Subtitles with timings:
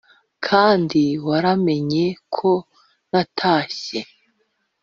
[0.47, 2.05] Kandi waramenye
[2.35, 2.51] ko
[3.11, 3.99] natashye